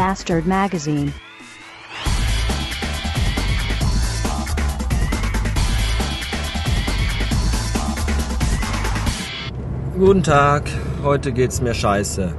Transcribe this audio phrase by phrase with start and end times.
[0.00, 1.12] Bastard Magazine.
[9.98, 10.70] Guten Tag,
[11.02, 12.34] heute geht's mir scheiße.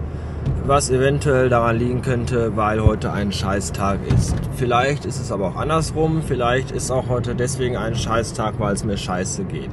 [0.65, 4.33] Was eventuell daran liegen könnte, weil heute ein Scheißtag ist.
[4.55, 8.83] Vielleicht ist es aber auch andersrum, vielleicht ist auch heute deswegen ein Scheißtag, weil es
[8.83, 9.69] mir scheiße geht.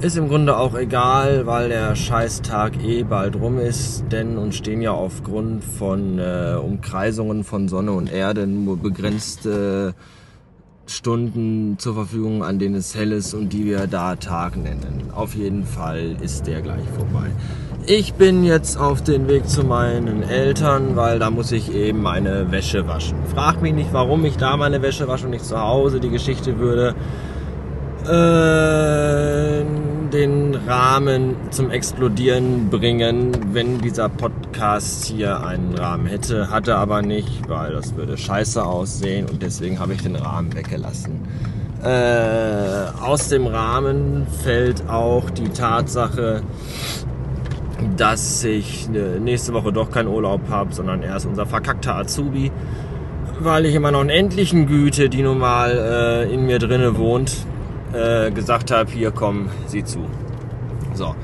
[0.00, 4.80] Ist im Grunde auch egal, weil der Scheißtag eh bald rum ist, denn uns stehen
[4.80, 9.94] ja aufgrund von äh, Umkreisungen von Sonne und Erde nur begrenzte
[10.86, 15.10] Stunden zur Verfügung, an denen es hell ist und die wir da Tag nennen.
[15.14, 17.26] Auf jeden Fall ist der gleich vorbei.
[17.84, 22.50] Ich bin jetzt auf dem Weg zu meinen Eltern, weil da muss ich eben meine
[22.50, 23.18] Wäsche waschen.
[23.34, 26.00] Frag mich nicht, warum ich da meine Wäsche wasche und nicht zu Hause.
[26.00, 26.94] Die Geschichte würde
[28.08, 36.50] äh, den Rahmen zum Explodieren bringen, wenn dieser Podcast hier einen Rahmen hätte.
[36.50, 41.20] Hatte aber nicht, weil das würde scheiße aussehen und deswegen habe ich den Rahmen weggelassen.
[41.82, 46.42] Äh, aus dem Rahmen fällt auch die Tatsache,
[47.96, 52.52] dass ich äh, nächste Woche doch keinen Urlaub habe, sondern erst unser verkackter Azubi,
[53.38, 57.46] weil ich immer noch einen endlichen Güte, die nun mal äh, in mir drinne wohnt,
[57.92, 60.00] äh, gesagt habe, hier komm, sieh zu.
[60.94, 61.14] So,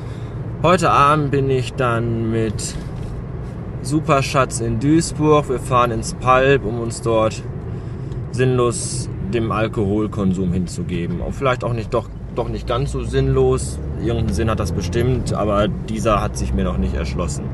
[0.63, 2.75] heute Abend bin ich dann mit
[3.83, 5.49] Superschatz in Duisburg.
[5.49, 7.43] Wir fahren ins Palp, um uns dort
[8.33, 11.23] sinnlos dem Alkoholkonsum hinzugeben.
[11.23, 13.79] Auch vielleicht auch nicht doch, doch nicht ganz so sinnlos.
[14.01, 17.45] Irgendeinen Sinn hat das bestimmt, aber dieser hat sich mir noch nicht erschlossen.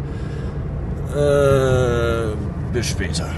[1.14, 2.34] Äh,
[2.72, 3.28] bis später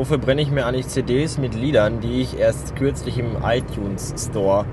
[0.00, 4.64] wofür brenne ich mir eigentlich CDs mit Liedern, die ich erst kürzlich im iTunes Store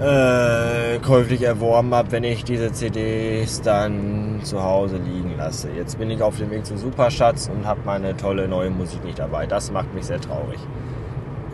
[0.00, 5.68] äh, käuflich erworben habe, wenn ich diese CDs dann zu Hause liegen lasse.
[5.70, 9.20] Jetzt bin ich auf dem Weg zu Superschatz und habe meine tolle neue Musik nicht
[9.20, 9.46] dabei.
[9.46, 10.58] Das macht mich sehr traurig.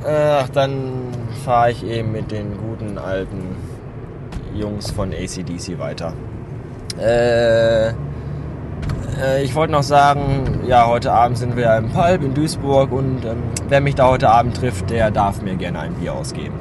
[0.02, 1.10] Ach, dann
[1.44, 3.54] fahre ich eben mit den guten alten
[4.54, 6.14] Jungs von ACDC weiter.
[6.98, 7.92] Äh,
[9.20, 13.24] äh, ich wollte noch sagen, ja, heute Abend sind wir im Pulp in Duisburg und
[13.24, 16.54] ähm, wer mich da heute Abend trifft, der darf mir gerne ein Bier ausgeben.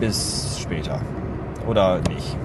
[0.00, 1.00] Bis später.
[1.68, 2.36] Oder nicht.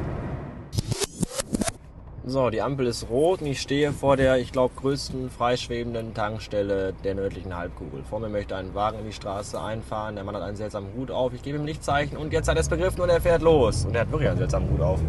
[2.28, 6.94] So, die Ampel ist rot und ich stehe vor der, ich glaube, größten freischwebenden Tankstelle
[7.04, 8.04] der nördlichen Halbkugel.
[8.10, 10.16] Vor mir möchte ein Wagen in die Straße einfahren.
[10.16, 11.34] Der Mann hat einen seltsamen Hut auf.
[11.36, 13.86] Ich gebe ihm Lichtzeichen und jetzt hat er es begriffen und er fährt los.
[13.86, 15.00] Und er hat wirklich einen seltsamen Hut auf.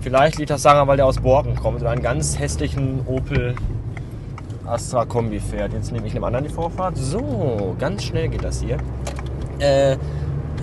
[0.00, 3.54] Vielleicht liegt das daran, weil der aus Borken kommt und einen ganz hässlichen Opel
[4.66, 5.72] Astra Kombi fährt.
[5.72, 6.96] Jetzt nehme ich einem anderen die Vorfahrt.
[6.96, 8.78] So, ganz schnell geht das hier.
[9.58, 9.96] Äh,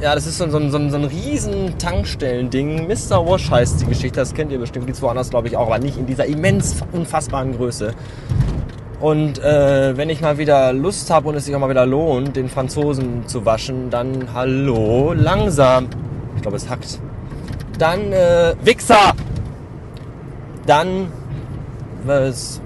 [0.02, 2.88] ja, das ist so, so, so, so ein riesen Tankstellending.
[2.88, 3.26] Mr.
[3.26, 4.88] Wash heißt die Geschichte, das kennt ihr bestimmt.
[4.88, 7.94] Gibt es woanders, glaube ich, auch, aber nicht in dieser immens unfassbaren Größe.
[9.00, 12.36] Und äh, wenn ich mal wieder Lust habe und es sich auch mal wieder lohnt,
[12.36, 15.88] den Franzosen zu waschen, dann hallo, langsam.
[16.36, 17.00] Ich glaube, es hackt.
[17.82, 19.14] Dann, äh, Wichser!
[20.68, 21.08] dann
[22.06, 22.62] was,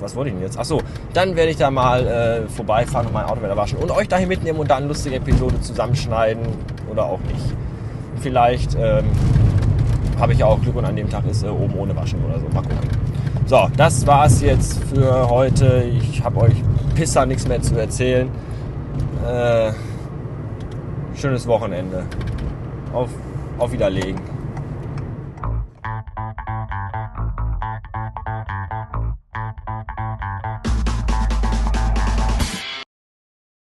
[0.00, 0.58] was wollte ich denn jetzt?
[0.58, 0.80] Achso,
[1.12, 4.28] dann werde ich da mal äh, vorbeifahren und mein Auto wieder waschen und euch dahin
[4.28, 6.42] mitnehmen und dann eine lustige Episode zusammenschneiden
[6.90, 7.54] oder auch nicht.
[8.20, 9.04] Vielleicht ähm,
[10.18, 12.38] habe ich ja auch Glück und an dem Tag ist äh, oben ohne Waschen oder
[12.38, 12.46] so.
[12.48, 12.78] Mal gucken.
[13.46, 15.84] So, das war's jetzt für heute.
[15.84, 16.54] Ich habe euch
[16.94, 18.30] Pisser nichts mehr zu erzählen.
[19.26, 19.72] Äh,
[21.14, 22.04] schönes Wochenende.
[22.92, 23.10] Auf,
[23.60, 24.39] auf Wiederlegen.